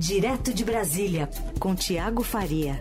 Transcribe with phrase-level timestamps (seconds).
[0.00, 1.28] Direto de Brasília,
[1.60, 2.80] com Tiago Faria.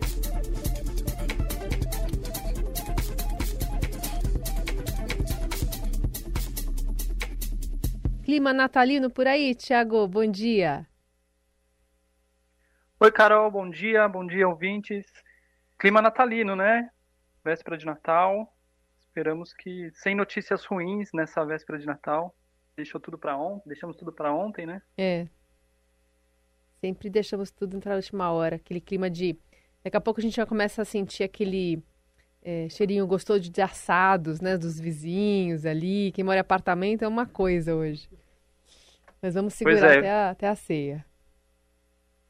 [8.24, 10.88] Clima natalino por aí, Tiago, bom dia.
[13.02, 15.06] Oi, Carol, bom dia, bom dia, ouvintes.
[15.78, 16.90] Clima natalino, né?
[17.44, 18.56] Véspera de Natal.
[18.98, 22.34] Esperamos que sem notícias ruins nessa véspera de Natal.
[22.78, 24.82] Deixou tudo para ontem, deixamos tudo para ontem, né?
[24.98, 25.28] É,
[26.82, 29.38] Sempre deixamos tudo entrar na última hora, aquele clima de.
[29.84, 31.84] Daqui a pouco a gente já começa a sentir aquele
[32.42, 34.58] é, cheirinho gostoso de assados, né?
[34.58, 36.12] Dos vizinhos ali.
[36.14, 38.10] Quem mora em apartamento é uma coisa hoje.
[39.22, 39.98] Mas vamos segurar é.
[39.98, 41.06] até, a, até a ceia.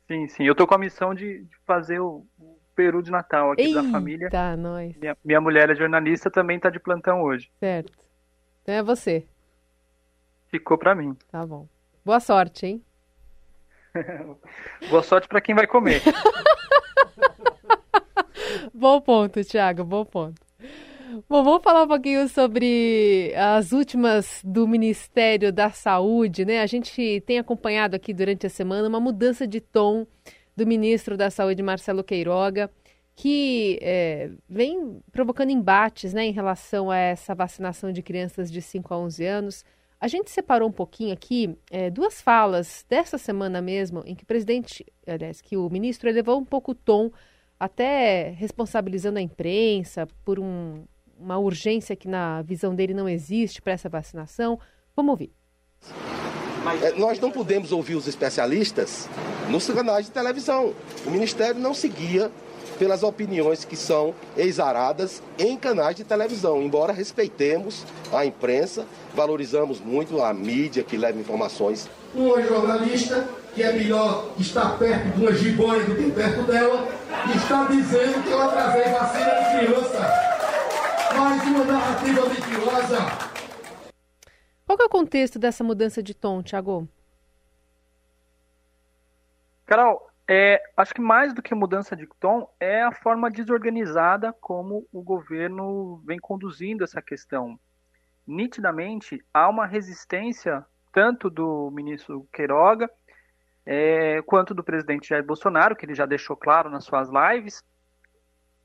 [0.07, 0.43] Sim, sim.
[0.43, 3.84] Eu tô com a missão de, de fazer o, o, peru de Natal aqui Eita,
[3.84, 4.29] da família.
[4.29, 4.95] Tá, nós.
[4.98, 7.52] Minha, minha mulher é jornalista, também tá de plantão hoje.
[7.59, 7.93] Certo.
[8.63, 9.27] Então é você.
[10.48, 11.16] Ficou para mim.
[11.31, 11.68] Tá bom.
[12.04, 12.84] Boa sorte, hein?
[14.89, 16.02] Boa sorte para quem vai comer.
[18.73, 20.49] bom ponto, Thiago, bom ponto.
[21.27, 26.62] Bom, vamos falar um pouquinho sobre as últimas do Ministério da Saúde, né?
[26.62, 30.05] A gente tem acompanhado aqui durante a semana uma mudança de tom
[30.55, 32.70] do ministro da Saúde, Marcelo Queiroga,
[33.15, 38.93] que é, vem provocando embates né, em relação a essa vacinação de crianças de 5
[38.93, 39.65] a 11 anos.
[40.02, 44.26] A gente separou um pouquinho aqui é, duas falas dessa semana mesmo, em que o
[44.26, 47.12] presidente, aliás, que o ministro elevou um pouco o tom,
[47.60, 50.86] até responsabilizando a imprensa por um,
[51.20, 54.58] uma urgência que na visão dele não existe para essa vacinação.
[54.96, 55.34] Vamos ouvir.
[56.82, 59.10] É, nós não podemos ouvir os especialistas
[59.50, 60.74] nos canais de televisão.
[61.05, 62.32] O Ministério não seguia
[62.80, 70.24] pelas opiniões que são exaradas em canais de televisão, embora respeitemos a imprensa, valorizamos muito
[70.24, 71.90] a mídia que leva informações.
[72.16, 76.88] Uma jornalista, que é melhor estar perto de uma jiboia do que perto dela,
[77.36, 80.30] está dizendo que eu atrasei vacina de criança.
[81.18, 83.30] Mais uma narrativa mentirosa.
[84.66, 86.88] Qual é o contexto dessa mudança de tom, Tiago?
[89.66, 94.88] Carol, é, acho que mais do que mudança de tom é a forma desorganizada como
[94.94, 97.59] o governo vem conduzindo essa questão.
[98.28, 100.63] Nitidamente há uma resistência
[100.94, 102.88] tanto do ministro Queiroga
[103.66, 107.63] é, quanto do presidente Jair Bolsonaro, que ele já deixou claro nas suas lives,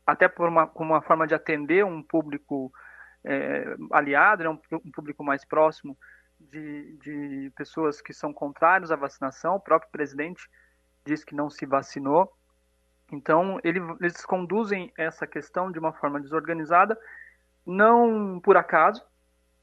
[0.06, 2.70] até por uma, uma forma de atender um público
[3.24, 5.96] é, aliado, né, um, um, público mais próximo
[6.38, 9.54] de, de pessoas que são contrários à vacinação.
[9.54, 10.46] O próprio presidente
[11.04, 12.32] diz que não se vacinou.
[13.12, 16.98] Então, ele, eles conduzem essa questão de uma forma desorganizada,
[17.66, 19.02] não por acaso,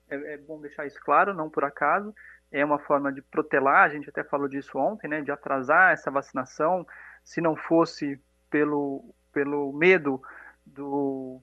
[0.09, 2.13] é, é, bom deixar isso claro, não por acaso,
[2.51, 6.12] é uma forma de protelar, a gente até falou disso ontem, né, de atrasar essa
[6.12, 6.85] vacinação,
[7.24, 8.19] se não fosse
[8.50, 10.22] pelo, pelo medo
[10.66, 11.41] do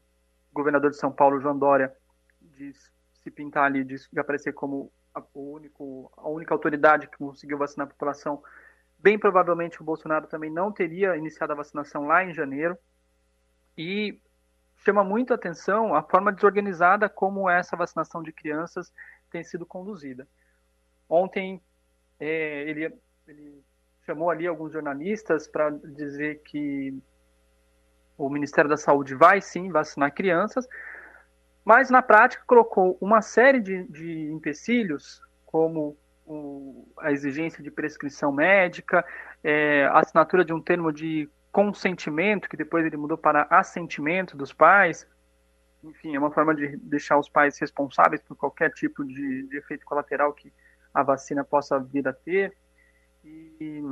[0.53, 1.93] governador de São Paulo, João Dória,
[2.41, 2.73] de
[3.13, 7.91] se pintar ali, de, aparecer como a, único, a única autoridade que conseguiu vacinar a
[7.91, 8.43] população,
[9.09, 12.77] Bem provavelmente o Bolsonaro também não teria iniciado a vacinação lá em janeiro.
[13.75, 14.21] E
[14.85, 18.93] chama muito atenção a forma desorganizada como essa vacinação de crianças
[19.31, 20.29] tem sido conduzida.
[21.09, 21.59] Ontem
[22.21, 22.95] é, ele,
[23.27, 23.65] ele
[24.05, 26.95] chamou ali alguns jornalistas para dizer que
[28.19, 30.69] o Ministério da Saúde vai sim vacinar crianças,
[31.65, 35.97] mas na prática colocou uma série de, de empecilhos, como
[36.29, 39.05] o, a exigência de prescrição médica,
[39.43, 44.53] é, a assinatura de um termo de consentimento, que depois ele mudou para assentimento dos
[44.53, 45.07] pais.
[45.83, 49.87] Enfim, é uma forma de deixar os pais responsáveis por qualquer tipo de, de efeito
[49.87, 50.53] colateral que
[50.93, 52.55] a vacina possa vir a ter.
[53.25, 53.83] E,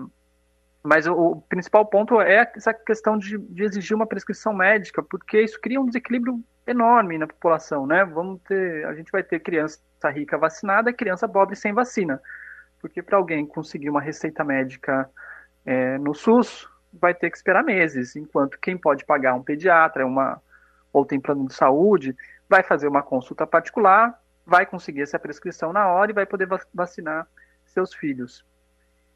[0.82, 5.40] mas o, o, principal ponto é essa questão de, de, exigir uma prescrição médica, porque
[5.40, 8.04] isso cria um desequilíbrio enorme na população, né?
[8.04, 9.80] Vamos ter, a gente vai ter criança
[10.12, 12.20] rica vacinada criança pobre sem vacina,
[12.80, 15.08] porque para alguém conseguir uma receita médica
[15.64, 20.40] é, no SUS vai ter que esperar meses, enquanto quem pode pagar um pediatra, uma
[20.92, 22.16] ou tem plano de saúde,
[22.48, 27.26] vai fazer uma consulta particular, vai conseguir essa prescrição na hora e vai poder vacinar
[27.64, 28.44] seus filhos.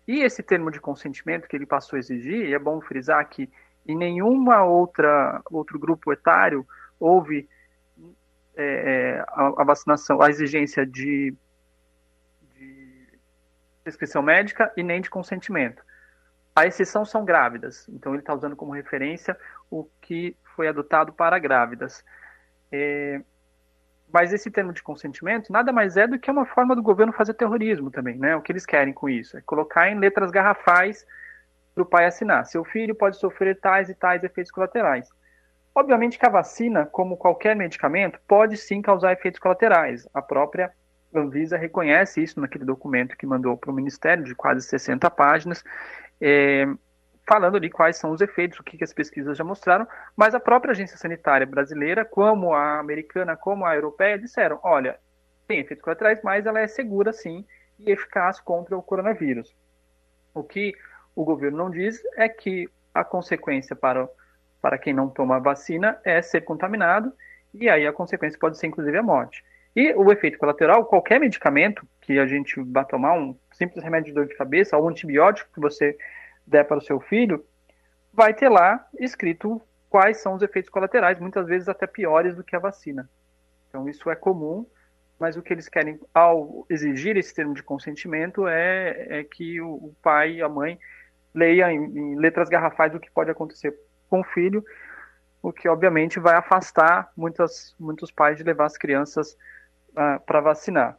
[0.06, 3.50] E esse termo de consentimento que ele passou a exigir, e é bom frisar que
[3.86, 6.66] em nenhuma outra outro grupo etário
[7.00, 7.48] houve
[8.56, 11.34] é, é, a, a, vacinação, a exigência de,
[12.54, 13.08] de
[13.82, 15.82] prescrição médica e nem de consentimento.
[16.54, 19.36] A exceção são grávidas, então ele está usando como referência
[19.70, 22.04] o que foi adotado para grávidas.
[22.70, 23.22] É,
[24.12, 27.34] mas esse termo de consentimento nada mais é do que uma forma do governo fazer
[27.34, 28.36] terrorismo também, né?
[28.36, 31.06] O que eles querem com isso é colocar em letras garrafais
[31.74, 32.44] para o pai assinar.
[32.46, 35.08] Seu filho pode sofrer tais e tais efeitos colaterais.
[35.74, 40.08] Obviamente que a vacina, como qualquer medicamento, pode sim causar efeitos colaterais.
[40.12, 40.72] A própria
[41.14, 45.62] Anvisa reconhece isso naquele documento que mandou para o Ministério, de quase 60 páginas,
[46.20, 46.66] é,
[47.26, 49.86] falando ali quais são os efeitos, o que, que as pesquisas já mostraram,
[50.16, 54.98] mas a própria Agência Sanitária Brasileira, como a americana, como a europeia, disseram, olha,
[55.46, 57.44] tem efeitos colaterais, mas ela é segura sim
[57.78, 59.54] e eficaz contra o coronavírus.
[60.34, 60.74] O que
[61.14, 64.08] o governo não diz é que a consequência para,
[64.60, 67.12] para quem não toma a vacina é ser contaminado,
[67.52, 69.44] e aí a consequência pode ser inclusive a morte.
[69.74, 74.14] E o efeito colateral, qualquer medicamento que a gente vá tomar, um simples remédio de
[74.14, 75.96] dor de cabeça, ou um antibiótico que você
[76.46, 77.44] der para o seu filho,
[78.12, 82.56] vai ter lá escrito quais são os efeitos colaterais, muitas vezes até piores do que
[82.56, 83.08] a vacina.
[83.68, 84.66] Então isso é comum,
[85.18, 89.74] mas o que eles querem ao exigir esse termo de consentimento é, é que o,
[89.74, 90.78] o pai e a mãe
[91.32, 93.78] leia em, em letras garrafais o que pode acontecer
[94.10, 94.62] com o filho,
[95.40, 99.32] o que obviamente vai afastar muitas, muitos pais de levar as crianças
[99.90, 100.98] uh, para vacinar.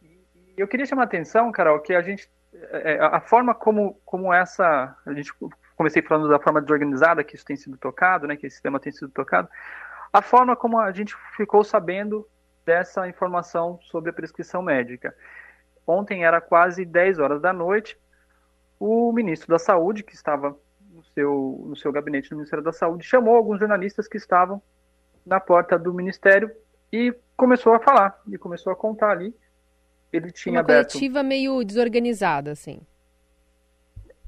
[0.00, 4.32] E eu queria chamar a atenção, Carol, que a gente, é, a forma como, como
[4.32, 5.32] essa, a gente
[5.74, 8.92] comecei falando da forma desorganizada que isso tem sido tocado, né, que esse sistema tem
[8.92, 9.48] sido tocado,
[10.12, 12.28] a forma como a gente ficou sabendo
[12.64, 15.16] dessa informação sobre a prescrição médica.
[15.86, 17.98] Ontem era quase 10 horas da noite,
[18.78, 20.56] o ministro da Saúde, que estava
[21.14, 24.60] seu, no seu gabinete no Ministério da Saúde, chamou alguns jornalistas que estavam
[25.24, 26.50] na porta do ministério
[26.92, 29.34] e começou a falar, e começou a contar ali.
[30.12, 30.92] Ele tinha Uma aberto...
[30.92, 32.80] coletiva meio desorganizada, assim.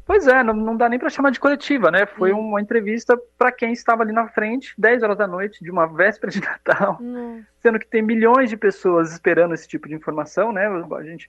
[0.06, 2.04] Pois é, não, não dá nem para chamar de coletiva, né?
[2.04, 2.38] Foi hum.
[2.38, 6.30] uma entrevista para quem estava ali na frente, 10 horas da noite, de uma véspera
[6.30, 7.42] de Natal, hum.
[7.60, 10.66] sendo que tem milhões de pessoas esperando esse tipo de informação, né?
[10.66, 11.28] A gente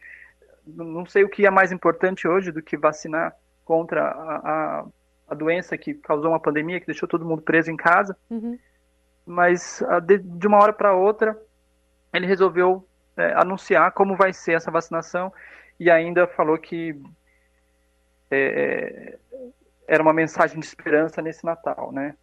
[0.65, 4.85] não sei o que é mais importante hoje do que vacinar contra a, a,
[5.27, 8.15] a doença que causou uma pandemia, que deixou todo mundo preso em casa.
[8.29, 8.57] Uhum.
[9.25, 11.39] Mas de, de, uma hora para outra,
[12.13, 12.87] ele resolveu
[13.17, 15.33] é, anunciar como vai ser essa vacinação
[15.79, 16.99] e ainda falou que
[18.29, 19.17] é, é
[19.87, 22.15] era uma mensagem de esperança nesse Natal, né?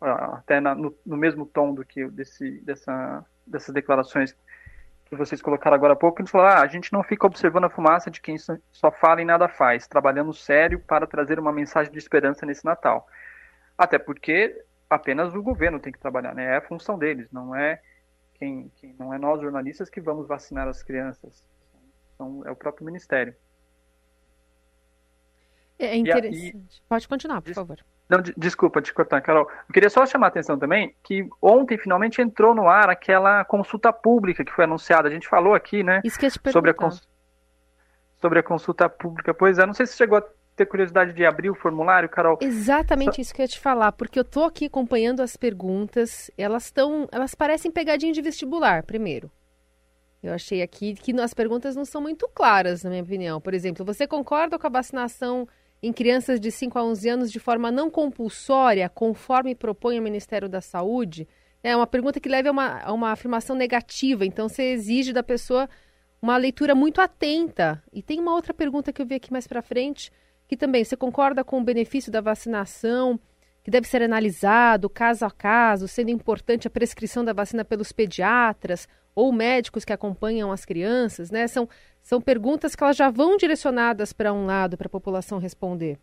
[0.00, 4.36] Até na, no, no, mesmo tom do que desse, dessa, dessas declarações
[5.14, 7.70] que vocês colocaram agora há pouco, eles falaram, ah, a gente não fica observando a
[7.70, 11.98] fumaça de quem só fala e nada faz, trabalhando sério para trazer uma mensagem de
[11.98, 13.06] esperança nesse Natal.
[13.76, 16.44] Até porque apenas o governo tem que trabalhar, né?
[16.44, 17.80] É a função deles, não é
[18.34, 21.44] quem, quem não é nós jornalistas que vamos vacinar as crianças.
[22.14, 23.34] Então, é o próprio ministério.
[25.78, 26.82] É interessante.
[26.88, 27.84] Pode continuar, por favor.
[28.08, 29.48] Não, desculpa te cortar, Carol.
[29.68, 33.92] Eu queria só chamar a atenção também que ontem finalmente entrou no ar aquela consulta
[33.92, 35.08] pública que foi anunciada.
[35.08, 36.02] A gente falou aqui, né?
[36.52, 37.08] Sobre a, cons...
[38.20, 39.32] sobre a consulta pública.
[39.32, 40.24] Pois é, não sei se chegou a
[40.54, 42.38] ter curiosidade de abrir o formulário, Carol.
[42.42, 43.22] Exatamente só...
[43.22, 46.30] isso que eu ia te falar, porque eu tô aqui acompanhando as perguntas.
[46.36, 49.30] Elas estão, elas parecem pegadinha de vestibular, primeiro.
[50.22, 53.40] Eu achei aqui que as perguntas não são muito claras, na minha opinião.
[53.40, 55.46] Por exemplo, você concorda com a vacinação
[55.82, 60.48] em crianças de 5 a 11 anos de forma não compulsória, conforme propõe o Ministério
[60.48, 61.28] da Saúde?
[61.62, 65.22] É uma pergunta que leva a uma, a uma afirmação negativa, então você exige da
[65.22, 65.68] pessoa
[66.20, 67.82] uma leitura muito atenta.
[67.92, 70.10] E tem uma outra pergunta que eu vi aqui mais para frente,
[70.48, 73.18] que também, você concorda com o benefício da vacinação,
[73.62, 78.86] que deve ser analisado caso a caso, sendo importante a prescrição da vacina pelos pediatras
[79.14, 81.46] ou médicos que acompanham as crianças, né?
[81.46, 81.68] São,
[82.02, 85.98] são perguntas que elas já vão direcionadas para um lado, para a população responder.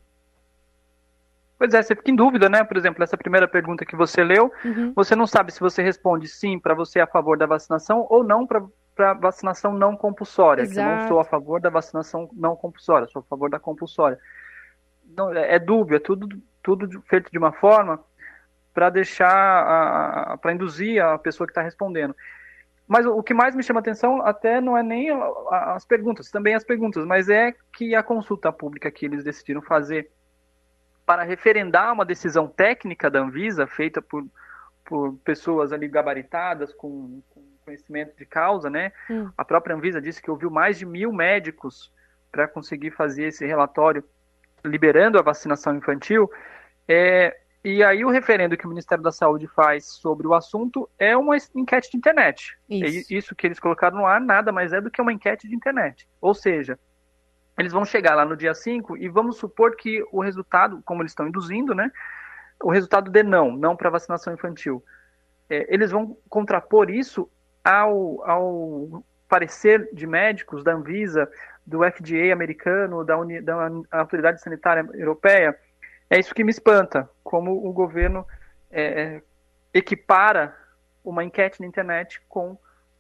[1.58, 2.64] Pois é, você fica em dúvida, né?
[2.64, 4.94] Por exemplo, essa primeira pergunta que você leu, uhum.
[4.96, 8.24] você não sabe se você responde sim para você é a favor da vacinação ou
[8.24, 10.64] não para vacinação não compulsória.
[10.64, 10.74] Exato.
[10.74, 14.18] Que eu não sou a favor da vacinação não compulsória, sou a favor da compulsória.
[15.16, 16.28] Não, é, é dúvida, é tudo,
[16.64, 18.00] tudo feito de uma forma
[18.74, 22.16] para deixar, para induzir a pessoa que está respondendo.
[22.92, 25.08] Mas o que mais me chama atenção até não é nem
[25.50, 30.12] as perguntas, também as perguntas, mas é que a consulta pública que eles decidiram fazer
[31.06, 34.26] para referendar uma decisão técnica da Anvisa, feita por,
[34.84, 38.92] por pessoas ali gabaritadas, com, com conhecimento de causa, né?
[39.10, 39.32] Hum.
[39.38, 41.90] A própria Anvisa disse que ouviu mais de mil médicos
[42.30, 44.04] para conseguir fazer esse relatório
[44.66, 46.30] liberando a vacinação infantil.
[46.86, 51.16] É, e aí o referendo que o Ministério da Saúde faz sobre o assunto é
[51.16, 52.58] uma enquete de internet.
[52.68, 53.14] Isso.
[53.14, 56.08] Isso que eles colocaram no ar nada mais é do que uma enquete de internet.
[56.20, 56.80] Ou seja,
[57.58, 61.12] eles vão chegar lá no dia 5 e vamos supor que o resultado, como eles
[61.12, 61.92] estão induzindo, né?
[62.64, 64.84] O resultado de não, não para vacinação infantil.
[65.48, 67.30] É, eles vão contrapor isso
[67.64, 71.30] ao, ao parecer de médicos da Anvisa,
[71.66, 75.56] do FDA americano, da, Uni, da Autoridade Sanitária Europeia,
[76.12, 78.28] é isso que me espanta, como o governo
[78.70, 79.22] é, é
[79.74, 80.54] equipara
[81.02, 82.58] uma enquete na internet com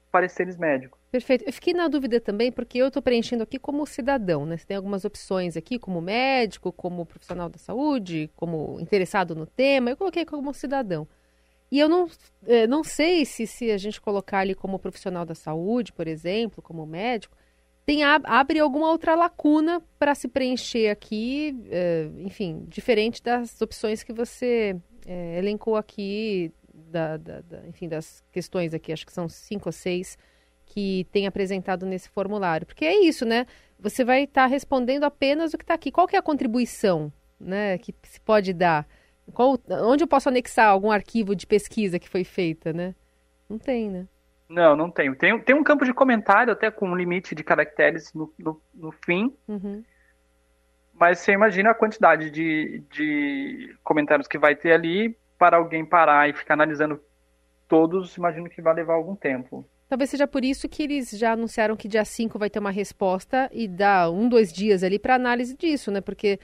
[0.09, 0.97] pareceres médicos.
[1.11, 1.43] Perfeito.
[1.45, 4.55] Eu fiquei na dúvida também, porque eu estou preenchendo aqui como cidadão, né?
[4.55, 9.89] Você tem algumas opções aqui, como médico, como profissional da saúde, como interessado no tema.
[9.89, 11.05] Eu coloquei como cidadão.
[11.69, 12.09] E eu não,
[12.47, 16.61] é, não sei se, se a gente colocar ali como profissional da saúde, por exemplo,
[16.61, 17.35] como médico,
[17.91, 24.13] tem abre alguma outra lacuna para se preencher aqui, é, enfim, diferente das opções que
[24.13, 29.67] você é, elencou aqui, da, da, da, enfim, das questões aqui, acho que são cinco
[29.67, 30.17] ou seis
[30.65, 32.65] que tem apresentado nesse formulário.
[32.65, 33.45] Porque é isso, né?
[33.77, 35.91] Você vai estar tá respondendo apenas o que está aqui.
[35.91, 38.87] Qual que é a contribuição né, que se pode dar?
[39.33, 42.95] Qual, onde eu posso anexar algum arquivo de pesquisa que foi feita, né?
[43.49, 44.07] Não tem, né?
[44.51, 45.15] Não, não tenho.
[45.15, 48.91] Tem, tem um campo de comentário até com um limite de caracteres no, no, no
[48.91, 49.33] fim.
[49.47, 49.81] Uhum.
[50.93, 56.29] Mas você imagina a quantidade de, de comentários que vai ter ali para alguém parar
[56.29, 57.01] e ficar analisando
[57.67, 59.65] todos, imagino que vai levar algum tempo.
[59.87, 63.49] Talvez seja por isso que eles já anunciaram que dia 5 vai ter uma resposta
[63.53, 66.01] e dá um, dois dias ali para análise disso, né?
[66.01, 66.39] Porque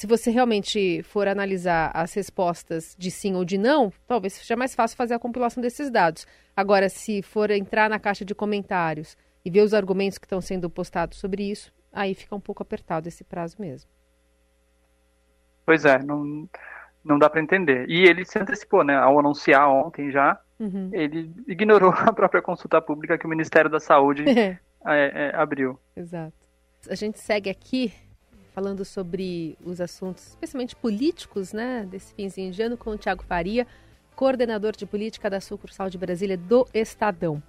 [0.00, 4.74] se você realmente for analisar as respostas de sim ou de não, talvez seja mais
[4.74, 6.26] fácil fazer a compilação desses dados.
[6.56, 9.14] Agora, se for entrar na caixa de comentários
[9.44, 13.08] e ver os argumentos que estão sendo postados sobre isso, aí fica um pouco apertado
[13.08, 13.90] esse prazo mesmo.
[15.66, 16.48] Pois é, não,
[17.04, 17.84] não dá para entender.
[17.86, 18.96] E ele se antecipou, né?
[18.96, 20.90] Ao anunciar ontem já, Uhum.
[20.92, 25.80] Ele ignorou a própria consulta pública que o Ministério da Saúde é, é, abriu.
[25.96, 26.36] Exato.
[26.86, 27.94] A gente segue aqui
[28.52, 33.66] falando sobre os assuntos, especialmente políticos, né, desse finzinho de ano, com o Tiago Faria,
[34.14, 37.42] coordenador de política da sucursal de Brasília do Estadão.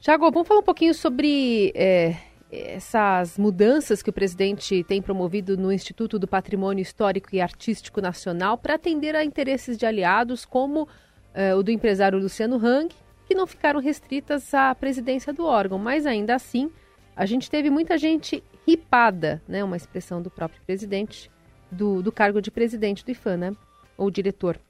[0.00, 2.16] Tiago, vamos falar um pouquinho sobre é,
[2.50, 8.56] essas mudanças que o presidente tem promovido no Instituto do Patrimônio Histórico e Artístico Nacional
[8.56, 12.94] para atender a interesses de aliados como uh, o do empresário Luciano Hang,
[13.26, 16.70] que não ficaram restritas à presidência do órgão, mas ainda assim
[17.14, 21.30] a gente teve muita gente ripada, né, uma expressão do próprio presidente,
[21.70, 23.56] do, do cargo de presidente do IFAM, né,
[23.96, 24.60] ou diretor.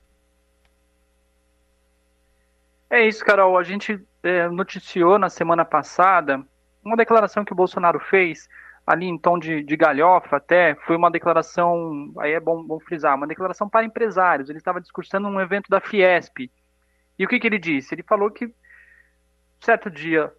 [2.88, 3.58] É isso, Carol.
[3.58, 6.40] A gente é, noticiou na semana passada
[6.84, 8.48] uma declaração que o Bolsonaro fez,
[8.86, 13.16] ali em tom de, de galhofa até, foi uma declaração, aí é bom, bom frisar,
[13.16, 14.48] uma declaração para empresários.
[14.48, 16.48] Ele estava discursando um evento da Fiesp,
[17.18, 17.94] e o que, que ele disse?
[17.94, 18.54] Ele falou que
[19.60, 20.32] certo dia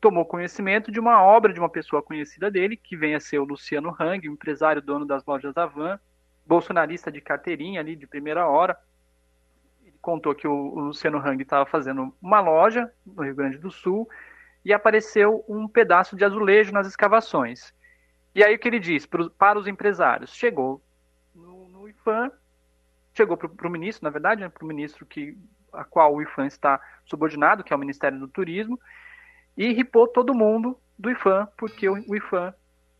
[0.00, 3.44] tomou conhecimento de uma obra de uma pessoa conhecida dele, que vem a ser o
[3.44, 5.98] Luciano Hang, empresário dono das lojas Avan,
[6.46, 8.78] bolsonarista de carteirinha ali de primeira hora.
[9.82, 14.08] Ele contou que o, Luciano Hang estava fazendo uma loja no Rio Grande do Sul
[14.64, 17.74] e apareceu um pedaço de azulejo nas escavações.
[18.34, 20.34] E aí o que ele diz para os empresários?
[20.34, 20.80] Chegou
[21.34, 22.30] no, no IFAM,
[23.12, 25.36] chegou para o ministro, na verdade, né, para o ministro que
[25.72, 28.80] a qual o IFAM está subordinado, que é o Ministério do Turismo,
[29.58, 32.54] e ripou todo mundo do IFAM, porque o IFAM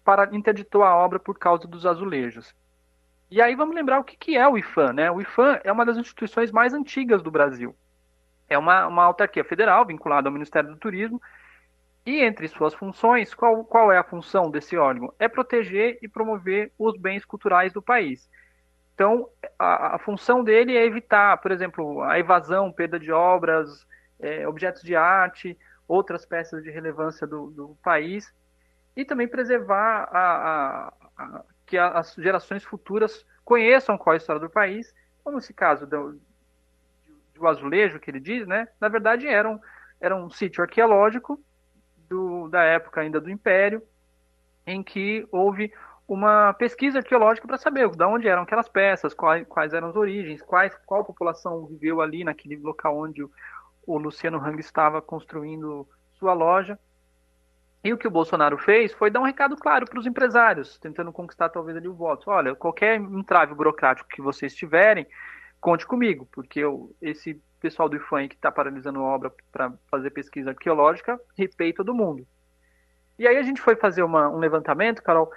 [0.05, 2.53] para, interditou a obra por causa dos azulejos.
[3.31, 4.93] E aí vamos lembrar o que, que é o IFAM.
[4.93, 5.09] Né?
[5.09, 7.77] O IFAM é uma das instituições mais antigas do Brasil.
[8.49, 11.23] É uma, uma autarquia federal vinculada ao Ministério do Turismo.
[12.05, 15.12] E entre suas funções, qual, qual é a função desse órgão?
[15.19, 18.29] É proteger e promover os bens culturais do país.
[18.95, 23.87] Então, a, a, função dele é evitar, por exemplo, a evasão, perda de obras,
[24.19, 25.57] é, objetos de arte,
[25.88, 28.33] outras peças de relevância do, do país,
[28.95, 34.50] e também preservar a, a, que as gerações futuras conheçam qual é a história do
[34.50, 36.21] país, como nesse caso do,
[37.35, 38.68] do azulejo que ele diz, né?
[38.80, 39.59] Na verdade, era um,
[40.00, 41.40] era um sítio arqueológico
[42.09, 43.83] do, da época ainda do Império,
[44.66, 45.73] em que houve
[46.07, 50.40] uma pesquisa arqueológica para saber de onde eram aquelas peças, quais, quais eram as origens,
[50.40, 53.30] quais, qual população viveu ali naquele local onde o,
[53.88, 56.78] o Luciano Hang estava construindo sua loja.
[57.83, 61.12] E o que o Bolsonaro fez foi dar um recado claro para os empresários, tentando
[61.12, 62.30] conquistar talvez ali o voto.
[62.30, 65.07] Olha, qualquer entrave burocrático que vocês tiverem,
[65.61, 70.11] conte comigo, porque eu, esse pessoal do IFAM que está paralisando a obra para fazer
[70.11, 72.26] pesquisa arqueológica, ripei todo mundo.
[73.18, 75.30] E aí a gente foi fazer uma, um levantamento, Carol,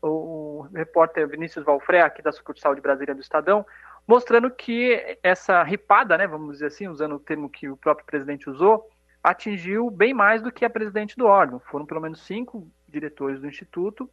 [0.00, 3.66] o repórter Vinícius Valfré, aqui da sucursal de Brasília do Estadão,
[4.06, 8.48] mostrando que essa ripada, né, vamos dizer assim, usando o termo que o próprio presidente
[8.48, 8.88] usou,
[9.22, 11.60] atingiu bem mais do que a presidente do órgão.
[11.60, 14.10] Foram pelo menos cinco diretores do Instituto,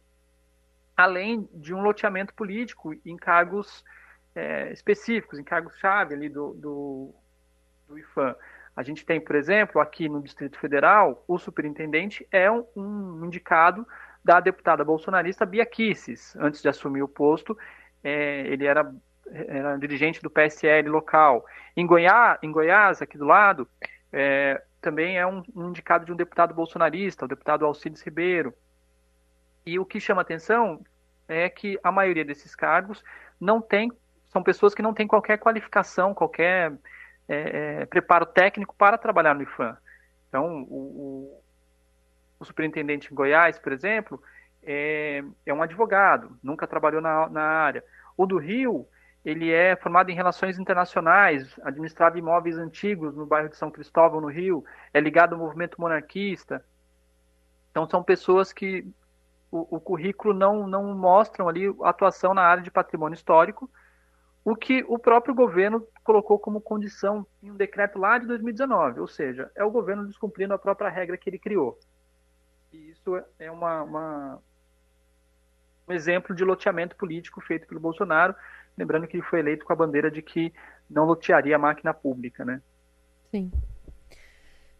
[0.96, 3.84] além de um loteamento político em cargos
[4.34, 7.14] é, específicos, em cargos-chave ali do, do,
[7.88, 8.36] do IFAM.
[8.76, 13.86] A gente tem, por exemplo, aqui no Distrito Federal, o superintendente é um, um indicado
[14.24, 16.36] da deputada bolsonarista Bia Kisses.
[16.36, 17.58] Antes de assumir o posto,
[18.02, 18.94] é, ele era,
[19.32, 21.44] era, dirigente do PSL local.
[21.76, 23.68] Em Goiás, em Goiás aqui do lado,
[24.12, 28.52] é, também é um, um, indicado de um deputado bolsonarista, o deputado Alcides Ribeiro.
[29.64, 30.80] E o que chama atenção
[31.28, 33.02] é que a maioria desses cargos
[33.40, 33.92] não tem,
[34.28, 36.72] são pessoas que não têm qualquer qualificação, qualquer
[37.28, 39.76] é, é, preparo técnico para trabalhar no IFAM.
[40.28, 41.42] Então, o, o,
[42.40, 44.22] o superintendente em Goiás, por exemplo,
[44.62, 47.84] é, é, um advogado, nunca trabalhou na, na área.
[48.16, 48.86] O do Rio,
[49.24, 54.28] ele é formado em relações internacionais, administrava imóveis antigos no bairro de São Cristóvão, no
[54.28, 56.64] Rio, é ligado ao movimento monarquista.
[57.70, 58.86] Então, são pessoas que
[59.50, 63.70] o, o currículo não, não mostram ali atuação na área de patrimônio histórico,
[64.42, 69.06] o que o próprio governo colocou como condição em um decreto lá de 2019, ou
[69.06, 71.78] seja, é o governo descumprindo a própria regra que ele criou.
[72.72, 74.42] E isso é uma, uma
[75.86, 78.34] um exemplo de loteamento político feito pelo Bolsonaro,
[78.80, 80.52] lembrando que ele foi eleito com a bandeira de que
[80.88, 82.60] não lotearia a máquina pública, né?
[83.30, 83.50] Sim.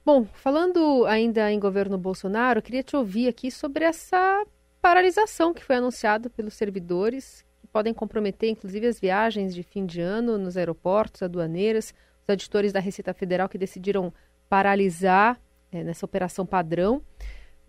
[0.04, 4.45] Bom, falando ainda em governo Bolsonaro, queria te ouvir aqui sobre essa
[4.80, 10.00] paralisação que foi anunciada pelos servidores, que podem comprometer inclusive as viagens de fim de
[10.00, 14.12] ano nos aeroportos, aduaneiras, os auditores da Receita Federal que decidiram
[14.49, 15.38] paralisar
[15.71, 17.02] é, nessa operação padrão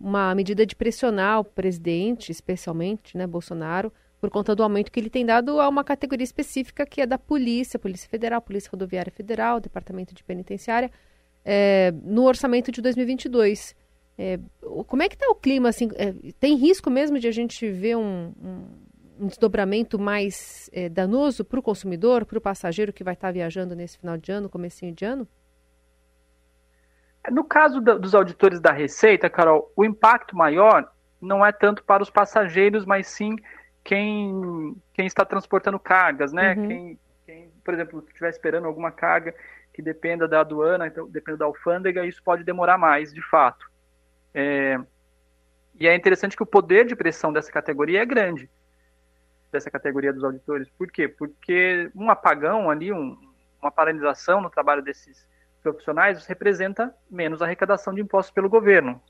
[0.00, 5.10] uma medida de pressionar o presidente, especialmente, né, Bolsonaro, por conta do aumento que ele
[5.10, 9.58] tem dado a uma categoria específica que é da Polícia, Polícia Federal, Polícia Rodoviária Federal,
[9.58, 10.92] Departamento de Penitenciária,
[11.44, 13.74] é, no orçamento de 2022.
[14.16, 14.38] É,
[14.86, 15.70] como é que está o clima?
[15.70, 18.32] Assim, é, tem risco mesmo de a gente ver um,
[19.18, 23.32] um, desdobramento mais é, danoso para o consumidor, para o passageiro que vai estar tá
[23.32, 25.26] viajando nesse final de ano, comecinho de ano?
[27.28, 30.88] No caso da, dos auditores da Receita, Carol, o impacto maior
[31.20, 33.34] não é tanto para os passageiros, mas sim
[33.84, 36.54] quem, quem está transportando cargas, né?
[36.54, 36.68] Uhum.
[36.68, 39.34] Quem, quem, por exemplo, estiver esperando alguma carga
[39.72, 43.70] que dependa da aduana, então dependa da alfândega, isso pode demorar mais, de fato.
[44.34, 44.78] É,
[45.78, 48.48] e é interessante que o poder de pressão dessa categoria é grande,
[49.50, 50.68] dessa categoria dos auditores.
[50.70, 51.08] Por quê?
[51.08, 53.18] Porque um apagão ali, um,
[53.60, 55.26] uma paralisação no trabalho desses
[55.62, 59.00] profissionais representa menos arrecadação de impostos pelo governo.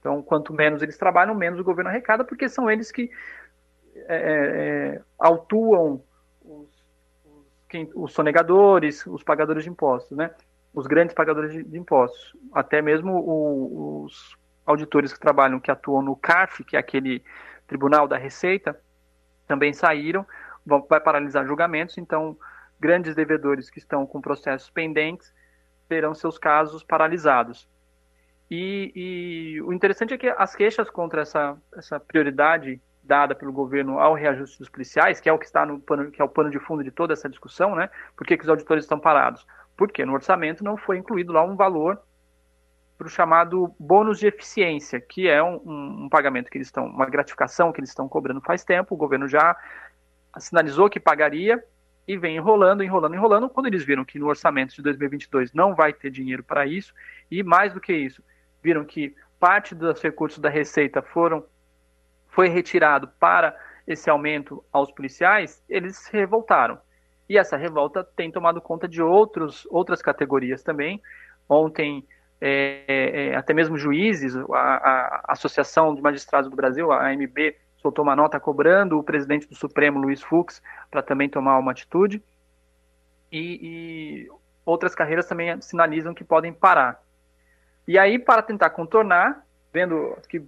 [0.00, 3.10] Então, quanto menos eles trabalham, menos o governo arrecada, porque são eles que
[4.06, 6.02] é, é, é autuam
[6.42, 6.68] os,
[7.24, 10.30] os, quem, os, sonegadores, os pagadores de impostos, né?
[10.72, 12.36] Os grandes pagadores de, de impostos.
[12.52, 17.22] Até mesmo o, os auditores que trabalham, que atuam no CARF, que é aquele
[17.66, 18.78] Tribunal da Receita,
[19.46, 20.26] também saíram,
[20.64, 22.36] vão, vai paralisar julgamentos, então
[22.78, 25.32] grandes devedores que estão com processos pendentes
[25.88, 27.68] terão seus casos paralisados.
[28.50, 33.98] E, e, o interessante é que as queixas contra essa, essa prioridade dada pelo governo
[33.98, 36.50] ao reajuste dos policiais, que é o que está no pano, que é o pano
[36.50, 37.88] de fundo de toda essa discussão, né?
[38.14, 39.46] Por que, que os auditores estão parados?
[39.74, 41.98] Porque no orçamento não foi incluído lá um valor
[42.98, 46.84] para o chamado bônus de eficiência, que é um, um, um, pagamento que eles estão,
[46.86, 49.56] uma gratificação que eles estão cobrando faz tempo, o governo já
[50.38, 51.62] sinalizou que pagaria
[52.06, 53.48] e vem enrolando, enrolando, enrolando.
[53.48, 56.92] Quando eles viram que no orçamento de 2022 não vai ter dinheiro para isso,
[57.30, 58.22] e mais do que isso,
[58.62, 61.44] viram que parte dos recursos da Receita foram
[62.38, 63.52] foi retirado para
[63.84, 66.78] esse aumento aos policiais, eles se revoltaram.
[67.28, 71.02] E essa revolta tem tomado conta de outros, outras categorias também.
[71.48, 72.06] Ontem
[72.40, 72.84] é,
[73.32, 78.14] é, até mesmo juízes, a, a, Associação de Magistrados do Brasil, a AMB, soltou uma
[78.14, 82.22] nota cobrando o presidente do Supremo, Luiz Fux, para também tomar uma atitude.
[83.32, 84.28] E, e,
[84.64, 87.02] outras carreiras também sinalizam que podem parar.
[87.84, 90.46] E aí, para tentar contornar, vendo que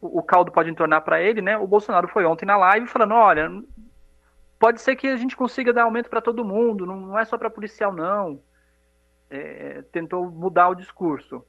[0.00, 3.50] o, caldo pode entornar para ele, né, o Bolsonaro foi ontem na live falando: olha,
[4.58, 7.36] pode ser que a gente consiga dar aumento para todo mundo, não, não é só
[7.36, 8.40] para policial, não
[9.30, 11.44] é, tentou mudar o discurso.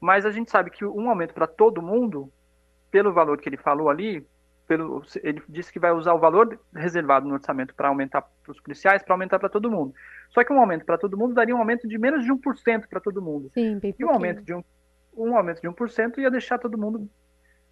[0.00, 2.30] Mas a gente sabe que um aumento para todo mundo,
[2.90, 4.26] pelo valor que ele falou ali,
[4.66, 8.60] pelo, ele disse que vai usar o valor reservado no orçamento para aumentar para os
[8.60, 9.94] policiais, para aumentar para todo mundo.
[10.30, 13.00] Só que um aumento para todo mundo daria um aumento de menos de 1% para
[13.00, 13.50] todo mundo.
[13.54, 14.62] Sim, bem e um aumento de um,
[15.16, 17.08] um aumento de 1% ia deixar todo mundo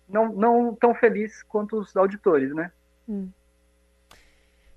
[0.09, 2.71] não, não tão feliz quanto os auditores, né?
[3.09, 3.29] Hum.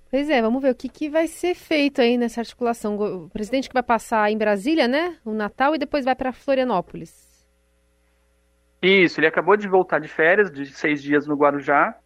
[0.10, 2.96] Pois é, vamos ver o que, que vai ser feito aí nessa articulação.
[2.96, 5.18] O presidente que vai passar em Brasília, né?
[5.26, 7.28] O Natal e depois vai para Florianópolis.
[8.82, 11.98] Isso, ele acabou de voltar de férias, de seis dias no Guarujá.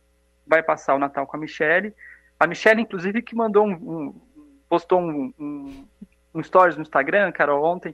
[0.48, 1.94] Vai passar o Natal com a Michelle.
[2.40, 3.74] A Michelle, inclusive, que mandou um.
[3.74, 4.22] um
[4.68, 5.86] postou um, um,
[6.34, 7.94] um, stories no Instagram, cara, ontem,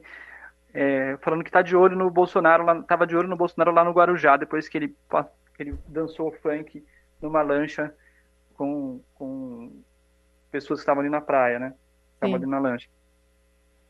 [0.80, 3.84] é, falando que tá de olho no Bolsonaro, lá, tava de olho no Bolsonaro lá
[3.84, 4.96] no Guarujá, depois que ele
[5.58, 6.86] ele dançou funk
[7.20, 7.92] numa lancha
[8.54, 9.82] com, com
[10.52, 11.74] pessoas que estavam ali na praia, né?
[12.14, 12.88] Estavam ali na lancha.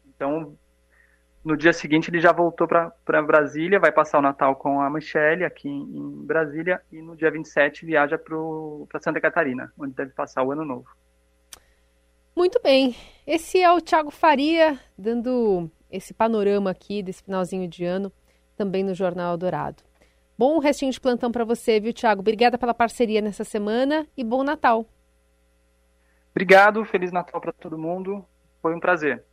[0.08, 0.58] Então,
[1.44, 5.44] no dia seguinte ele já voltou para Brasília, vai passar o Natal com a Michelle
[5.44, 10.42] aqui em, em Brasília e no dia 27 viaja para Santa Catarina, onde deve passar
[10.42, 10.88] o ano novo.
[12.34, 12.96] Muito bem.
[13.26, 18.12] Esse é o Thiago Faria dando esse panorama aqui desse finalzinho de ano
[18.56, 19.84] também no Jornal Dourado.
[20.38, 22.22] Bom restinho de plantão para você, viu, Thiago?
[22.22, 24.86] Obrigada pela parceria nessa semana e bom Natal.
[26.32, 28.24] Obrigado, Feliz Natal para todo mundo.
[28.62, 29.24] Foi um prazer.